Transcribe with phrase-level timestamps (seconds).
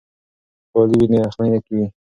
[0.63, 1.85] که کالي وي نو یخنۍ نه وي.